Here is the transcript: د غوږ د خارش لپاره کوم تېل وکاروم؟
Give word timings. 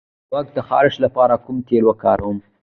د 0.03 0.03
غوږ 0.33 0.47
د 0.57 0.59
خارش 0.67 0.95
لپاره 1.05 1.35
کوم 1.45 1.57
تېل 1.67 1.83
وکاروم؟ 1.87 2.37